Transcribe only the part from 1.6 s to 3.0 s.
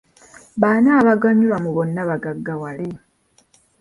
mu bonna bagaggawale?